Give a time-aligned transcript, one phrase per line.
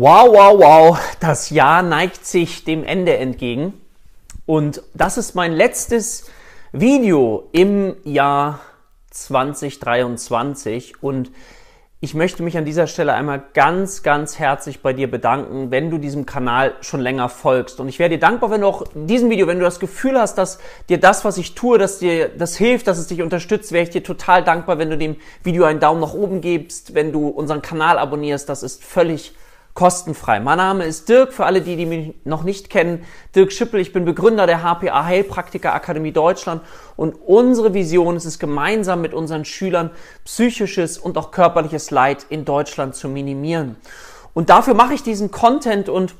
[0.00, 3.72] Wow, wow, wow, das Jahr neigt sich dem Ende entgegen.
[4.46, 6.30] Und das ist mein letztes
[6.70, 8.60] Video im Jahr
[9.10, 11.02] 2023.
[11.02, 11.32] Und
[11.98, 15.98] ich möchte mich an dieser Stelle einmal ganz, ganz herzlich bei dir bedanken, wenn du
[15.98, 17.80] diesem Kanal schon länger folgst.
[17.80, 20.16] Und ich wäre dir dankbar, wenn du auch in diesem Video, wenn du das Gefühl
[20.16, 23.72] hast, dass dir das, was ich tue, dass dir das hilft, dass es dich unterstützt,
[23.72, 27.10] wäre ich dir total dankbar, wenn du dem Video einen Daumen nach oben gibst, wenn
[27.10, 28.48] du unseren Kanal abonnierst.
[28.48, 29.34] Das ist völlig
[29.78, 30.40] kostenfrei.
[30.40, 33.78] Mein Name ist Dirk, für alle die, die mich noch nicht kennen, Dirk Schippel.
[33.78, 36.62] Ich bin Begründer der HPA Heilpraktiker Akademie Deutschland
[36.96, 39.90] und unsere Vision ist es, gemeinsam mit unseren Schülern
[40.24, 43.76] psychisches und auch körperliches Leid in Deutschland zu minimieren.
[44.34, 46.16] Und dafür mache ich diesen Content und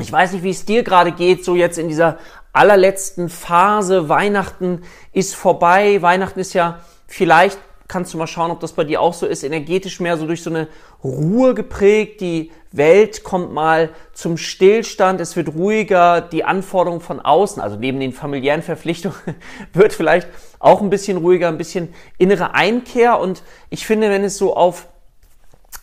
[0.00, 2.18] ich weiß nicht, wie es dir gerade geht, so jetzt in dieser
[2.52, 4.08] allerletzten Phase.
[4.08, 6.02] Weihnachten ist vorbei.
[6.02, 9.44] Weihnachten ist ja vielleicht kannst du mal schauen, ob das bei dir auch so ist,
[9.44, 10.68] energetisch mehr so durch so eine
[11.04, 12.20] Ruhe geprägt.
[12.20, 18.00] Die Welt kommt mal zum Stillstand, es wird ruhiger, die Anforderungen von außen, also neben
[18.00, 19.16] den familiären Verpflichtungen,
[19.72, 23.20] wird vielleicht auch ein bisschen ruhiger, ein bisschen innere Einkehr.
[23.20, 24.88] Und ich finde, wenn es so auf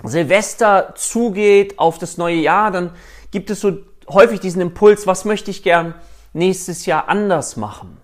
[0.03, 2.91] Silvester zugeht, auf das neue Jahr, dann
[3.31, 3.77] gibt es so
[4.09, 5.95] häufig diesen Impuls, was möchte ich gern
[6.33, 7.97] nächstes Jahr anders machen?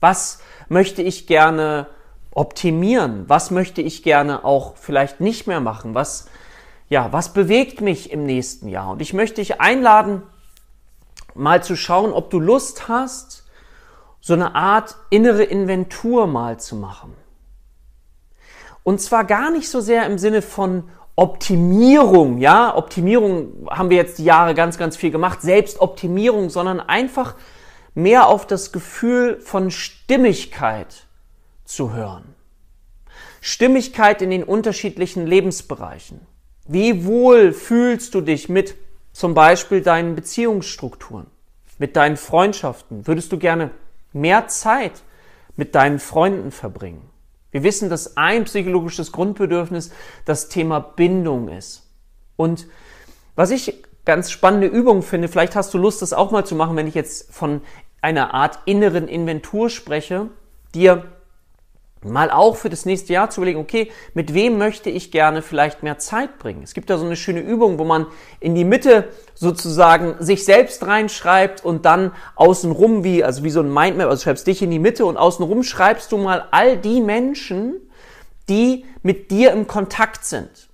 [0.00, 1.86] Was möchte ich gerne
[2.40, 3.24] optimieren?
[3.28, 5.94] Was möchte ich gerne auch vielleicht nicht mehr machen?
[5.94, 6.24] Was,
[6.88, 8.92] ja, was bewegt mich im nächsten Jahr?
[8.92, 10.22] Und ich möchte dich einladen,
[11.34, 13.44] mal zu schauen, ob du Lust hast,
[14.22, 17.14] so eine Art innere Inventur mal zu machen.
[18.84, 20.84] Und zwar gar nicht so sehr im Sinne von
[21.16, 27.34] Optimierung, ja, Optimierung haben wir jetzt die Jahre ganz, ganz viel gemacht, Selbstoptimierung, sondern einfach
[27.94, 31.04] mehr auf das Gefühl von Stimmigkeit
[31.70, 32.34] zu hören.
[33.40, 36.20] Stimmigkeit in den unterschiedlichen Lebensbereichen.
[36.66, 38.74] Wie wohl fühlst du dich mit
[39.12, 41.26] zum Beispiel deinen Beziehungsstrukturen,
[41.78, 43.06] mit deinen Freundschaften?
[43.06, 43.70] Würdest du gerne
[44.12, 45.02] mehr Zeit
[45.56, 47.08] mit deinen Freunden verbringen?
[47.50, 49.90] Wir wissen, dass ein psychologisches Grundbedürfnis
[50.24, 51.88] das Thema Bindung ist.
[52.36, 52.66] Und
[53.34, 56.76] was ich ganz spannende Übung finde, vielleicht hast du Lust, das auch mal zu machen,
[56.76, 57.62] wenn ich jetzt von
[58.00, 60.28] einer Art inneren Inventur spreche,
[60.74, 61.04] dir
[62.02, 65.82] mal auch für das nächste Jahr zu überlegen, okay, mit wem möchte ich gerne vielleicht
[65.82, 66.62] mehr Zeit bringen?
[66.62, 68.06] Es gibt da so eine schöne Übung, wo man
[68.40, 73.72] in die Mitte sozusagen sich selbst reinschreibt und dann außenrum wie, also wie so ein
[73.72, 77.76] Mindmap, also schreibst dich in die Mitte und außenrum schreibst du mal all die Menschen,
[78.48, 80.69] die mit dir im Kontakt sind.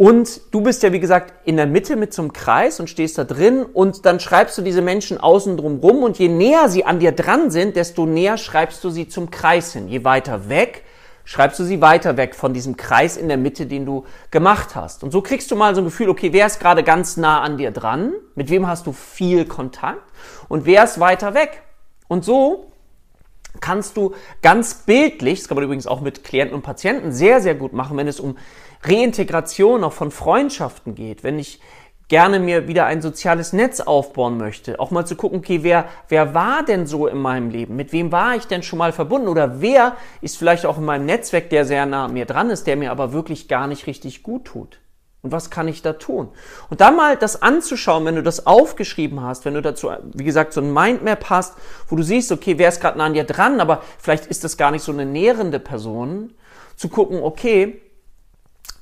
[0.00, 3.24] Und du bist ja, wie gesagt, in der Mitte mit einem Kreis und stehst da
[3.24, 7.00] drin und dann schreibst du diese Menschen außen drum rum und je näher sie an
[7.00, 9.88] dir dran sind, desto näher schreibst du sie zum Kreis hin.
[9.88, 10.84] Je weiter weg,
[11.24, 15.04] schreibst du sie weiter weg von diesem Kreis in der Mitte, den du gemacht hast.
[15.04, 17.58] Und so kriegst du mal so ein Gefühl, okay, wer ist gerade ganz nah an
[17.58, 18.14] dir dran?
[18.34, 20.10] Mit wem hast du viel Kontakt?
[20.48, 21.62] Und wer ist weiter weg?
[22.08, 22.69] Und so
[23.60, 27.54] kannst du ganz bildlich, das kann man übrigens auch mit Klienten und Patienten sehr, sehr
[27.54, 28.36] gut machen, wenn es um
[28.82, 31.60] Reintegration auch von Freundschaften geht, wenn ich
[32.10, 36.34] gerne mir wieder ein soziales Netz aufbauen möchte, auch mal zu gucken, okay, wer, wer
[36.34, 37.76] war denn so in meinem Leben?
[37.76, 39.28] Mit wem war ich denn schon mal verbunden?
[39.28, 42.66] Oder wer ist vielleicht auch in meinem Netzwerk, der sehr nah an mir dran ist,
[42.66, 44.79] der mir aber wirklich gar nicht richtig gut tut?
[45.22, 46.28] Und was kann ich da tun?
[46.70, 50.54] Und dann mal das anzuschauen, wenn du das aufgeschrieben hast, wenn du dazu, wie gesagt,
[50.54, 51.56] so ein Mindmap hast,
[51.88, 54.56] wo du siehst, okay, wer ist gerade nah an dir dran, aber vielleicht ist das
[54.56, 56.32] gar nicht so eine nährende Person,
[56.76, 57.82] zu gucken, okay,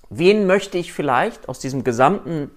[0.09, 2.53] wen möchte ich vielleicht aus diesem gesamten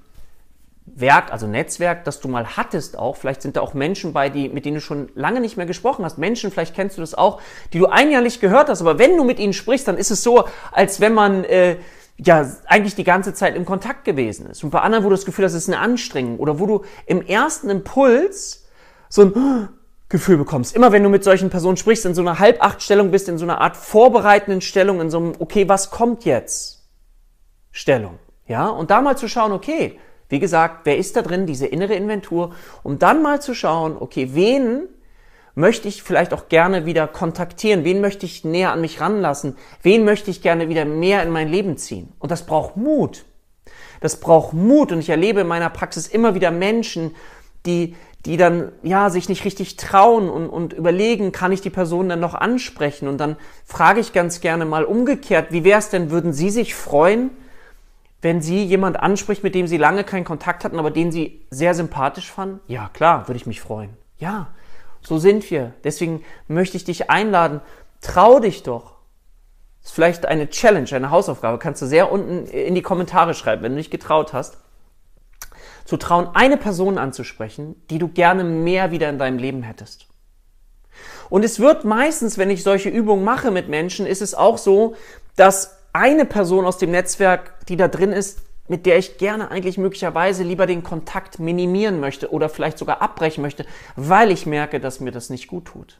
[0.85, 4.49] Werk, also Netzwerk, das du mal hattest auch, vielleicht sind da auch Menschen bei, die,
[4.49, 7.41] mit denen du schon lange nicht mehr gesprochen hast, Menschen, vielleicht kennst du das auch,
[7.73, 10.11] die du ein Jahr nicht gehört hast, aber wenn du mit ihnen sprichst, dann ist
[10.11, 11.77] es so, als wenn man äh,
[12.23, 14.63] ja eigentlich die ganze Zeit im Kontakt gewesen ist.
[14.63, 16.81] Und bei anderen, wo du das Gefühl hast, es ist eine Anstrengung oder wo du
[17.05, 18.65] im ersten Impuls
[19.09, 19.69] so ein
[20.07, 20.75] Gefühl bekommst.
[20.75, 23.59] Immer wenn du mit solchen Personen sprichst, in so einer Halbachtstellung bist, in so einer
[23.59, 26.87] Art vorbereitenden Stellung, in so einem, okay, was kommt jetzt?
[27.71, 28.19] Stellung.
[28.47, 29.97] Ja, und da mal zu schauen, okay,
[30.29, 32.53] wie gesagt, wer ist da drin, diese innere Inventur,
[32.83, 34.89] um dann mal zu schauen, okay, wen
[35.55, 40.05] möchte ich vielleicht auch gerne wieder kontaktieren, wen möchte ich näher an mich ranlassen, wen
[40.05, 42.13] möchte ich gerne wieder mehr in mein Leben ziehen.
[42.19, 43.25] Und das braucht Mut.
[43.99, 47.15] Das braucht Mut und ich erlebe in meiner Praxis immer wieder Menschen,
[47.65, 47.95] die
[48.25, 52.19] die dann ja sich nicht richtig trauen und, und überlegen, kann ich die Person dann
[52.19, 53.07] noch ansprechen?
[53.07, 56.75] Und dann frage ich ganz gerne mal umgekehrt, wie wäre es denn, würden Sie sich
[56.75, 57.31] freuen,
[58.21, 61.73] wenn Sie jemand anspricht, mit dem Sie lange keinen Kontakt hatten, aber den Sie sehr
[61.73, 62.59] sympathisch fanden?
[62.67, 63.89] Ja, klar, würde ich mich freuen.
[64.19, 64.49] Ja,
[65.01, 65.73] so sind wir.
[65.83, 67.61] Deswegen möchte ich dich einladen,
[68.01, 68.97] trau dich doch.
[69.81, 71.57] Das ist vielleicht eine Challenge, eine Hausaufgabe.
[71.57, 74.57] Kannst du sehr unten in die Kommentare schreiben, wenn du dich getraut hast.
[75.85, 80.07] zu trauen, eine Person anzusprechen, die du gerne mehr wieder in deinem Leben hättest.
[81.29, 84.95] Und es wird meistens, wenn ich solche Übungen mache mit Menschen, ist es auch so,
[85.35, 89.77] dass eine Person aus dem Netzwerk, die da drin ist, mit der ich gerne eigentlich
[89.77, 93.65] möglicherweise lieber den Kontakt minimieren möchte oder vielleicht sogar abbrechen möchte,
[93.97, 95.99] weil ich merke, dass mir das nicht gut tut.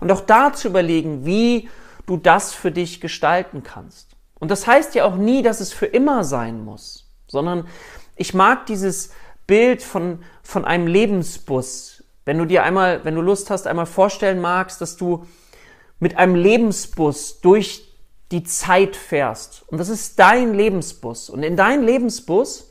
[0.00, 1.68] Und auch da zu überlegen, wie
[2.06, 4.16] du das für dich gestalten kannst.
[4.38, 7.68] Und das heißt ja auch nie, dass es für immer sein muss, sondern
[8.14, 9.10] ich mag dieses
[9.46, 12.04] Bild von, von einem Lebensbus.
[12.24, 15.26] Wenn du dir einmal, wenn du Lust hast, einmal vorstellen magst, dass du
[15.98, 17.85] mit einem Lebensbus durch
[18.32, 19.64] die Zeit fährst.
[19.68, 21.30] Und das ist dein Lebensbus.
[21.30, 22.70] Und in deinen Lebensbus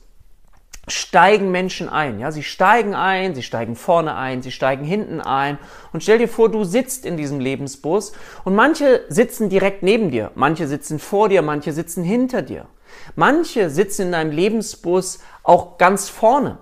[0.88, 2.19] steigen Menschen ein.
[2.19, 5.57] Ja, sie steigen ein, sie steigen vorne ein, sie steigen hinten ein.
[5.94, 8.13] Und stell dir vor, du sitzt in diesem Lebensbus
[8.44, 12.68] und manche sitzen direkt neben dir, manche sitzen vor dir, manche sitzen hinter dir.
[13.16, 16.60] Manche sitzen in deinem Lebensbus auch ganz vorne.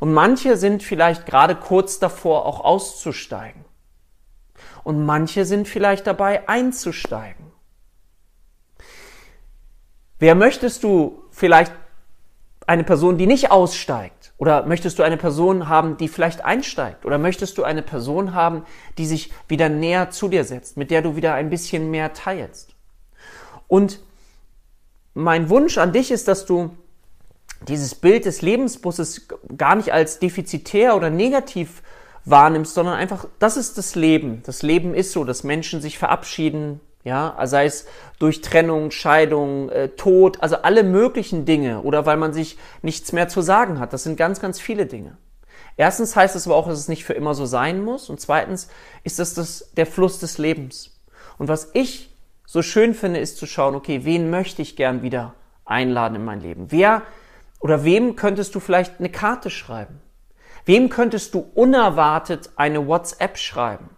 [0.00, 3.64] Und manche sind vielleicht gerade kurz davor, auch auszusteigen.
[4.84, 7.51] Und manche sind vielleicht dabei, einzusteigen.
[10.22, 11.72] Wer möchtest du vielleicht
[12.68, 14.32] eine Person, die nicht aussteigt?
[14.38, 17.04] Oder möchtest du eine Person haben, die vielleicht einsteigt?
[17.04, 18.64] Oder möchtest du eine Person haben,
[18.98, 22.76] die sich wieder näher zu dir setzt, mit der du wieder ein bisschen mehr teilst?
[23.66, 23.98] Und
[25.12, 26.70] mein Wunsch an dich ist, dass du
[27.66, 29.26] dieses Bild des Lebensbusses
[29.56, 31.82] gar nicht als defizitär oder negativ
[32.24, 34.44] wahrnimmst, sondern einfach, das ist das Leben.
[34.46, 37.86] Das Leben ist so, dass Menschen sich verabschieden, ja, sei es
[38.18, 43.28] durch Trennung, Scheidung, äh, Tod, also alle möglichen Dinge oder weil man sich nichts mehr
[43.28, 43.92] zu sagen hat.
[43.92, 45.16] Das sind ganz, ganz viele Dinge.
[45.76, 48.10] Erstens heißt es aber auch, dass es nicht für immer so sein muss.
[48.10, 48.68] Und zweitens
[49.04, 51.00] ist das, das der Fluss des Lebens.
[51.38, 52.14] Und was ich
[52.46, 55.34] so schön finde, ist zu schauen, okay, wen möchte ich gern wieder
[55.64, 56.66] einladen in mein Leben?
[56.70, 57.02] Wer
[57.60, 60.00] oder wem könntest du vielleicht eine Karte schreiben?
[60.64, 63.90] Wem könntest du unerwartet eine WhatsApp schreiben?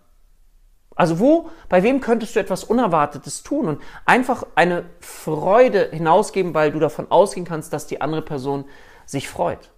[0.96, 6.70] Also wo, bei wem könntest du etwas Unerwartetes tun und einfach eine Freude hinausgeben, weil
[6.70, 8.64] du davon ausgehen kannst, dass die andere Person
[9.06, 9.70] sich freut.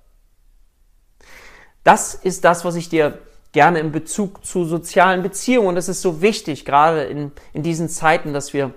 [1.84, 3.18] Das ist das, was ich dir
[3.52, 7.88] gerne in Bezug zu sozialen Beziehungen, und das ist so wichtig, gerade in, in diesen
[7.88, 8.74] Zeiten, dass wir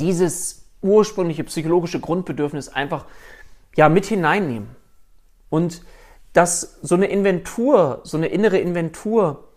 [0.00, 3.04] dieses ursprüngliche psychologische Grundbedürfnis einfach
[3.76, 4.74] ja mit hineinnehmen.
[5.50, 5.82] Und
[6.32, 9.47] dass so eine Inventur, so eine innere Inventur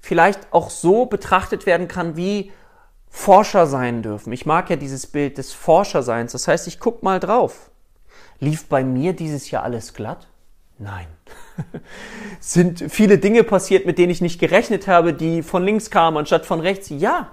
[0.00, 2.52] vielleicht auch so betrachtet werden kann, wie
[3.08, 4.32] Forscher sein dürfen.
[4.32, 6.32] Ich mag ja dieses Bild des Forscherseins.
[6.32, 7.70] Das heißt, ich guck mal drauf.
[8.38, 10.28] Lief bei mir dieses Jahr alles glatt?
[10.78, 11.06] Nein.
[12.40, 16.46] Sind viele Dinge passiert, mit denen ich nicht gerechnet habe, die von links kamen anstatt
[16.46, 16.88] von rechts?
[16.90, 17.32] Ja.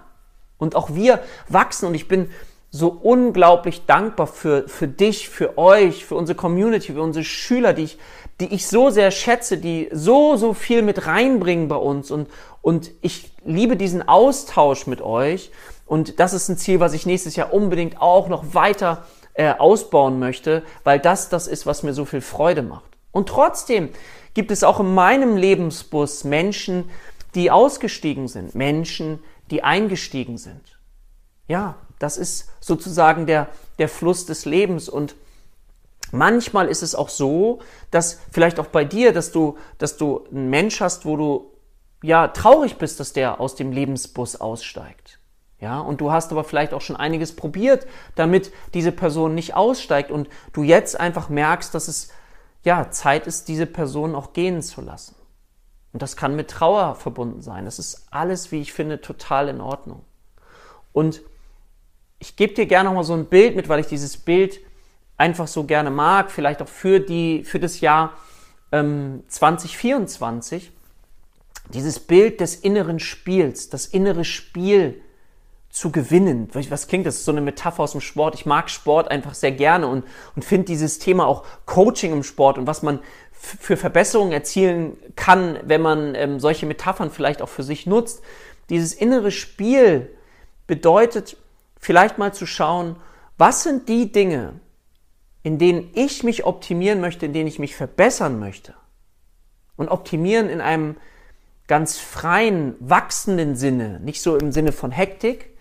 [0.58, 2.30] Und auch wir wachsen und ich bin
[2.76, 7.84] so unglaublich dankbar für, für dich, für euch, für unsere Community, für unsere Schüler, die
[7.84, 7.98] ich,
[8.42, 12.28] die ich so sehr schätze, die so, so viel mit reinbringen bei uns und,
[12.62, 15.52] und ich liebe diesen Austausch mit euch
[15.86, 19.06] und das ist ein Ziel, was ich nächstes Jahr unbedingt auch noch weiter
[19.36, 22.92] äh, ausbauen möchte, weil das das ist, was mir so viel Freude macht.
[23.12, 23.88] Und trotzdem
[24.34, 26.90] gibt es auch in meinem Lebensbus Menschen,
[27.36, 29.20] die ausgestiegen sind, Menschen,
[29.50, 30.78] die eingestiegen sind.
[31.48, 33.48] Ja, das ist sozusagen der,
[33.80, 35.16] der Fluss des Lebens und
[36.12, 37.60] manchmal ist es auch so,
[37.92, 41.52] dass vielleicht auch bei dir, dass du, dass du einen Mensch hast, wo du
[42.04, 45.20] ja traurig bist, dass der aus dem Lebensbus aussteigt.
[45.60, 50.12] Ja, und du hast aber vielleicht auch schon einiges probiert, damit diese Person nicht aussteigt
[50.12, 52.10] und du jetzt einfach merkst, dass es
[52.64, 55.16] ja Zeit ist, diese Person auch gehen zu lassen.
[55.94, 57.64] Und das kann mit Trauer verbunden sein.
[57.64, 60.04] Das ist alles, wie ich finde, total in Ordnung.
[60.92, 61.22] Und
[62.20, 64.60] ich gebe dir gerne noch mal so ein Bild mit, weil ich dieses Bild
[65.18, 68.14] einfach so gerne mag, vielleicht auch für, die, für das Jahr
[68.72, 70.72] ähm, 2024.
[71.70, 75.02] Dieses Bild des inneren Spiels, das innere Spiel
[75.70, 76.48] zu gewinnen.
[76.70, 77.26] Was klingt das?
[77.26, 78.36] So eine Metapher aus dem Sport.
[78.36, 80.06] Ich mag Sport einfach sehr gerne und,
[80.36, 83.00] und finde dieses Thema auch Coaching im Sport und was man
[83.32, 88.22] für Verbesserungen erzielen kann, wenn man ähm, solche Metaphern vielleicht auch für sich nutzt.
[88.70, 90.16] Dieses innere Spiel
[90.66, 91.38] bedeutet,
[91.86, 92.96] vielleicht mal zu schauen,
[93.38, 94.60] was sind die Dinge,
[95.44, 98.74] in denen ich mich optimieren möchte, in denen ich mich verbessern möchte.
[99.78, 100.98] Und optimieren in einem
[101.68, 105.56] ganz freien, wachsenden Sinne, nicht so im Sinne von Hektik,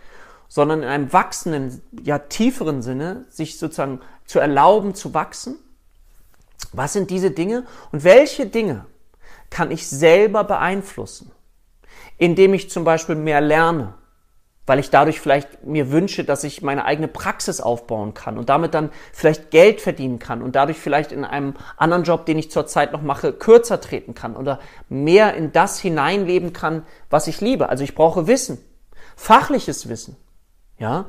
[0.49, 5.57] sondern in einem wachsenden, ja tieferen Sinne, sich sozusagen zu erlauben zu wachsen.
[6.73, 8.87] Was sind diese Dinge und welche Dinge
[9.51, 11.33] kann ich selber beeinflussen,
[12.17, 13.95] indem ich zum Beispiel mehr lerne,
[14.67, 18.75] weil ich dadurch vielleicht mir wünsche, dass ich meine eigene Praxis aufbauen kann und damit
[18.75, 22.93] dann vielleicht Geld verdienen kann und dadurch vielleicht in einem anderen Job, den ich zurzeit
[22.93, 27.69] noch mache, kürzer treten kann oder mehr in das hineinleben kann, was ich liebe.
[27.69, 28.59] Also ich brauche Wissen,
[29.17, 30.17] fachliches Wissen.
[30.79, 31.07] Ja,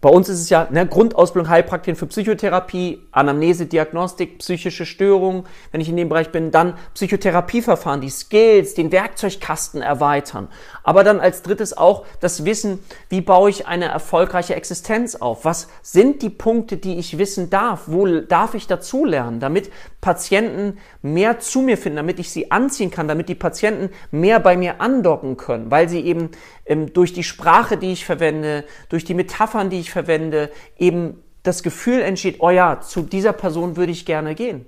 [0.00, 5.80] bei uns ist es ja ne, Grundausbildung Heilpraktikerin für Psychotherapie, Anamnese, Diagnostik, psychische Störungen, wenn
[5.80, 10.48] ich in dem Bereich bin, dann Psychotherapieverfahren, die Skills, den Werkzeugkasten erweitern.
[10.82, 12.78] Aber dann als drittes auch das Wissen,
[13.10, 15.44] wie baue ich eine erfolgreiche Existenz auf?
[15.44, 17.82] Was sind die Punkte, die ich wissen darf?
[17.86, 23.06] Wo darf ich dazulernen, damit Patienten mehr zu mir finden, damit ich sie anziehen kann,
[23.06, 26.30] damit die Patienten mehr bei mir andocken können, weil sie eben
[26.76, 32.00] durch die Sprache, die ich verwende, durch die Metaphern, die ich verwende, eben das Gefühl
[32.00, 34.66] entsteht, oh ja, zu dieser Person würde ich gerne gehen.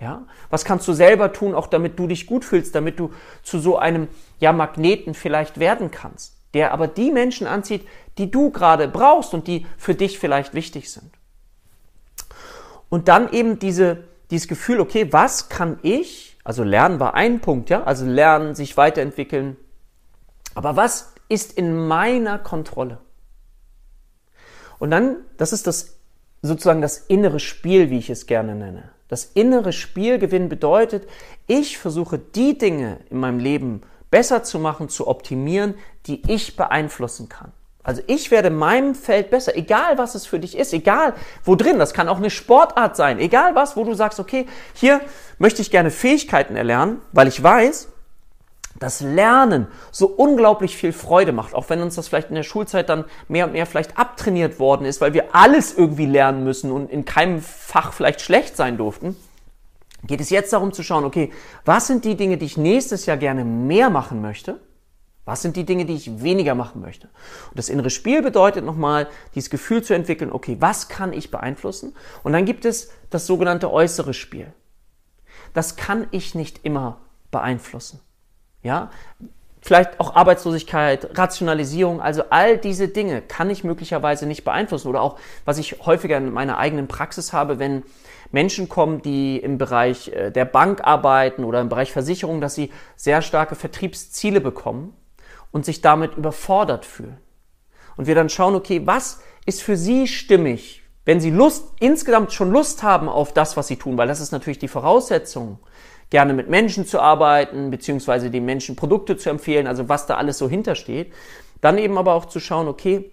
[0.00, 0.26] Ja?
[0.50, 3.78] Was kannst du selber tun, auch damit du dich gut fühlst, damit du zu so
[3.78, 4.08] einem
[4.40, 7.86] ja, Magneten vielleicht werden kannst, der aber die Menschen anzieht,
[8.18, 11.10] die du gerade brauchst und die für dich vielleicht wichtig sind.
[12.88, 17.70] Und dann eben diese, dieses Gefühl, okay, was kann ich, also lernen war ein Punkt,
[17.70, 19.56] ja, also lernen, sich weiterentwickeln,
[20.56, 22.98] aber was ist in meiner Kontrolle?
[24.78, 25.98] Und dann, das ist das
[26.42, 28.90] sozusagen das innere Spiel, wie ich es gerne nenne.
[29.08, 31.06] Das innere Spielgewinn bedeutet,
[31.46, 35.74] ich versuche die Dinge in meinem Leben besser zu machen, zu optimieren,
[36.06, 37.52] die ich beeinflussen kann.
[37.82, 41.78] Also ich werde meinem Feld besser, egal was es für dich ist, egal wo drin,
[41.78, 45.00] das kann auch eine Sportart sein, egal was, wo du sagst, okay, hier
[45.38, 47.88] möchte ich gerne Fähigkeiten erlernen, weil ich weiß,
[48.78, 52.88] das Lernen so unglaublich viel Freude macht, auch wenn uns das vielleicht in der Schulzeit
[52.88, 56.90] dann mehr und mehr vielleicht abtrainiert worden ist, weil wir alles irgendwie lernen müssen und
[56.90, 59.16] in keinem Fach vielleicht schlecht sein durften,
[60.04, 61.32] geht es jetzt darum zu schauen, okay,
[61.64, 64.60] was sind die Dinge, die ich nächstes Jahr gerne mehr machen möchte?
[65.24, 67.08] Was sind die Dinge, die ich weniger machen möchte?
[67.50, 71.96] Und das innere Spiel bedeutet nochmal, dieses Gefühl zu entwickeln, okay, was kann ich beeinflussen?
[72.22, 74.52] Und dann gibt es das sogenannte äußere Spiel.
[75.52, 77.00] Das kann ich nicht immer
[77.32, 78.00] beeinflussen.
[78.66, 78.90] Ja,
[79.60, 84.88] vielleicht auch Arbeitslosigkeit, Rationalisierung, also all diese Dinge kann ich möglicherweise nicht beeinflussen.
[84.88, 87.84] Oder auch, was ich häufiger in meiner eigenen Praxis habe, wenn
[88.32, 92.72] Menschen kommen, die im Bereich äh, der Bank arbeiten oder im Bereich Versicherung, dass sie
[92.96, 94.94] sehr starke Vertriebsziele bekommen
[95.52, 97.18] und sich damit überfordert fühlen.
[97.96, 102.50] Und wir dann schauen, okay, was ist für sie stimmig, wenn sie Lust, insgesamt schon
[102.50, 105.60] Lust haben auf das, was sie tun, weil das ist natürlich die Voraussetzung
[106.10, 110.38] gerne mit Menschen zu arbeiten, beziehungsweise den Menschen Produkte zu empfehlen, also was da alles
[110.38, 111.12] so hintersteht.
[111.60, 113.12] Dann eben aber auch zu schauen, okay,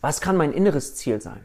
[0.00, 1.44] was kann mein inneres Ziel sein?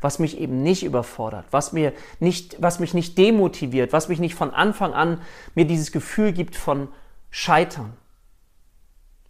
[0.00, 4.34] Was mich eben nicht überfordert, was mir nicht, was mich nicht demotiviert, was mich nicht
[4.34, 5.20] von Anfang an
[5.54, 6.88] mir dieses Gefühl gibt von
[7.30, 7.94] Scheitern.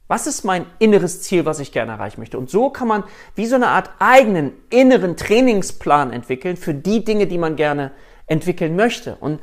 [0.08, 2.38] Was ist mein inneres Ziel, was ich gerne erreichen möchte?
[2.38, 7.26] Und so kann man wie so eine Art eigenen inneren Trainingsplan entwickeln für die Dinge,
[7.26, 7.92] die man gerne
[8.26, 9.16] entwickeln möchte.
[9.16, 9.40] Und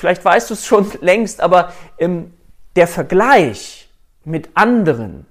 [0.00, 2.32] Vielleicht weißt du es schon längst, aber ähm,
[2.74, 3.90] der Vergleich
[4.24, 5.26] mit anderen,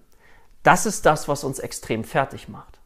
[0.61, 2.77] das ist das, was uns extrem fertig macht.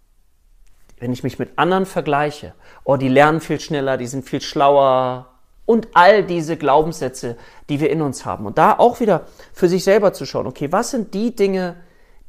[0.98, 2.54] Wenn ich mich mit anderen vergleiche,
[2.86, 5.28] oh, die lernen viel schneller, die sind viel schlauer
[5.66, 7.36] und all diese Glaubenssätze,
[7.68, 8.46] die wir in uns haben.
[8.46, 11.76] Und da auch wieder für sich selber zu schauen, okay, was sind die Dinge,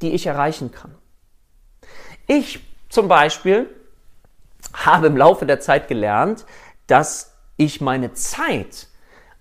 [0.01, 0.95] die ich erreichen kann?
[2.27, 2.59] Ich
[2.89, 3.69] zum Beispiel
[4.73, 6.45] habe im Laufe der Zeit gelernt,
[6.87, 8.89] dass ich meine Zeit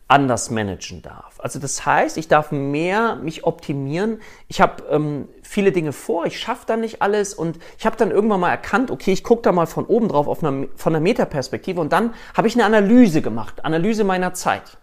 [0.06, 1.40] anders managen darf.
[1.40, 4.20] Also das heißt, ich darf mehr mich optimieren.
[4.48, 8.10] Ich habe ähm, viele Dinge vor, ich schaffe dann nicht alles und ich habe dann
[8.10, 11.00] irgendwann mal erkannt, okay, ich gucke da mal von oben drauf auf einer, von der
[11.00, 14.78] Metaperspektive und dann habe ich eine Analyse gemacht, Analyse meiner Zeit.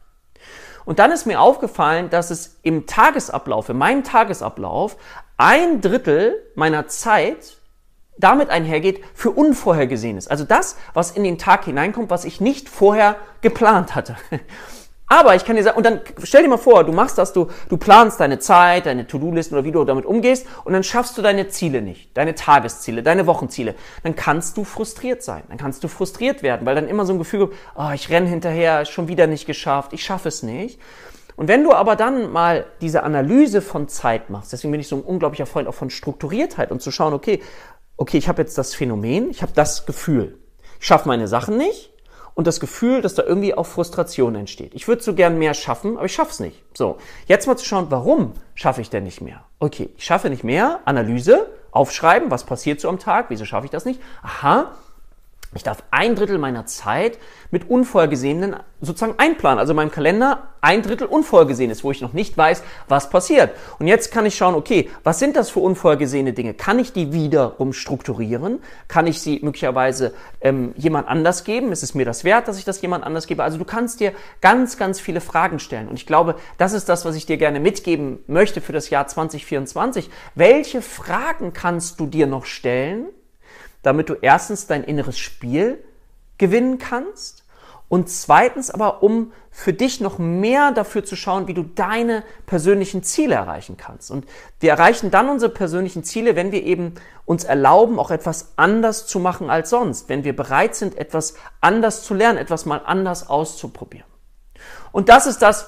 [0.85, 4.97] Und dann ist mir aufgefallen, dass es im Tagesablauf, in meinem Tagesablauf,
[5.37, 7.57] ein Drittel meiner Zeit
[8.17, 10.27] damit einhergeht, für Unvorhergesehenes.
[10.27, 14.15] Also das, was in den Tag hineinkommt, was ich nicht vorher geplant hatte.
[15.11, 17.49] Aber ich kann dir sagen, und dann stell dir mal vor, du machst das, du,
[17.67, 21.21] du planst deine Zeit, deine To-Do-Listen oder wie du damit umgehst und dann schaffst du
[21.21, 23.75] deine Ziele nicht, deine Tagesziele, deine Wochenziele.
[24.03, 27.19] Dann kannst du frustriert sein, dann kannst du frustriert werden, weil dann immer so ein
[27.19, 30.79] Gefühl, oh, ich renn hinterher, schon wieder nicht geschafft, ich schaffe es nicht.
[31.35, 34.95] Und wenn du aber dann mal diese Analyse von Zeit machst, deswegen bin ich so
[34.95, 37.41] ein unglaublicher Freund auch von Strukturiertheit und zu schauen, okay,
[37.97, 40.39] okay, ich habe jetzt das Phänomen, ich habe das Gefühl,
[40.79, 41.90] ich schaffe meine Sachen nicht,
[42.33, 44.73] und das Gefühl, dass da irgendwie auch Frustration entsteht.
[44.73, 46.63] Ich würde so gern mehr schaffen, aber ich schaff's nicht.
[46.75, 46.97] So,
[47.27, 49.43] jetzt mal zu schauen, warum schaffe ich denn nicht mehr?
[49.59, 50.79] Okay, ich schaffe nicht mehr.
[50.85, 54.01] Analyse, aufschreiben, was passiert so am Tag, wieso schaffe ich das nicht?
[54.23, 54.71] Aha,
[55.53, 57.19] Ich darf ein Drittel meiner Zeit
[57.51, 59.59] mit Unvorgesehenen sozusagen einplanen.
[59.59, 63.51] Also in meinem Kalender ein Drittel Unvorgesehenes, wo ich noch nicht weiß, was passiert.
[63.77, 66.53] Und jetzt kann ich schauen, okay, was sind das für unvorgesehene Dinge?
[66.53, 68.59] Kann ich die wiederum strukturieren?
[68.87, 71.73] Kann ich sie möglicherweise ähm, jemand anders geben?
[71.73, 73.43] Ist es mir das wert, dass ich das jemand anders gebe?
[73.43, 75.89] Also du kannst dir ganz, ganz viele Fragen stellen.
[75.89, 79.05] Und ich glaube, das ist das, was ich dir gerne mitgeben möchte für das Jahr
[79.05, 80.09] 2024.
[80.33, 83.07] Welche Fragen kannst du dir noch stellen?
[83.81, 85.83] Damit du erstens dein inneres Spiel
[86.37, 87.41] gewinnen kannst
[87.91, 93.03] und zweitens aber, um für dich noch mehr dafür zu schauen, wie du deine persönlichen
[93.03, 94.11] Ziele erreichen kannst.
[94.11, 94.25] Und
[94.61, 96.95] wir erreichen dann unsere persönlichen Ziele, wenn wir eben
[97.25, 102.03] uns erlauben, auch etwas anders zu machen als sonst, wenn wir bereit sind, etwas anders
[102.03, 104.07] zu lernen, etwas mal anders auszuprobieren.
[104.93, 105.67] Und das ist das,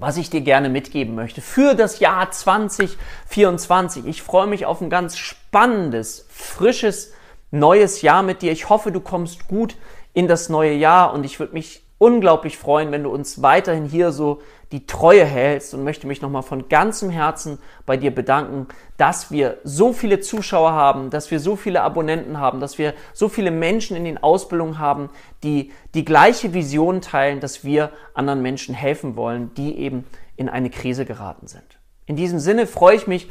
[0.00, 4.06] was ich dir gerne mitgeben möchte für das Jahr 2024.
[4.06, 7.12] Ich freue mich auf ein ganz spannendes, frisches,
[7.50, 8.50] neues Jahr mit dir.
[8.50, 9.76] Ich hoffe, du kommst gut
[10.14, 14.10] in das neue Jahr und ich würde mich unglaublich freuen, wenn du uns weiterhin hier
[14.10, 14.40] so
[14.72, 19.58] die Treue hältst und möchte mich nochmal von ganzem Herzen bei dir bedanken, dass wir
[19.64, 23.98] so viele Zuschauer haben, dass wir so viele Abonnenten haben, dass wir so viele Menschen
[23.98, 25.10] in den Ausbildungen haben,
[25.42, 30.70] die die gleiche Vision teilen, dass wir anderen Menschen helfen wollen, die eben in eine
[30.70, 31.78] Krise geraten sind.
[32.06, 33.28] In diesem Sinne freue ich mich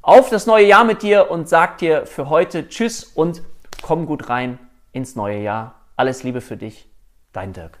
[0.00, 3.42] auf das neue Jahr mit dir und sag dir für heute Tschüss und
[3.82, 4.58] komm gut rein
[4.92, 5.74] ins neue Jahr.
[5.96, 6.88] Alles Liebe für dich,
[7.34, 7.78] dein Dirk.